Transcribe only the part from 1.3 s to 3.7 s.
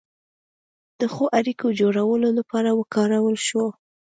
اړیکو جوړولو لپاره وکارول شوه.